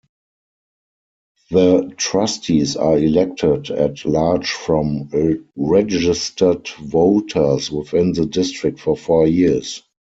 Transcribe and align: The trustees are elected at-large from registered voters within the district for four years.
The 1.51 1.93
trustees 1.95 2.75
are 2.75 2.97
elected 2.97 3.69
at-large 3.69 4.51
from 4.51 5.11
registered 5.55 6.67
voters 6.69 7.69
within 7.71 8.13
the 8.13 8.25
district 8.25 8.79
for 8.79 8.97
four 8.97 9.27
years. 9.27 9.83